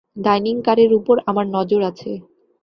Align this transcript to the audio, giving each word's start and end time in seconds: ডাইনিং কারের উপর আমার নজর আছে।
ডাইনিং 0.17 0.55
কারের 0.65 0.91
উপর 0.93 1.15
আমার 1.27 1.45
নজর 1.55 1.81
আছে। 1.81 2.11